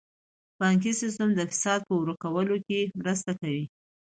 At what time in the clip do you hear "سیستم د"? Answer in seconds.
1.01-1.39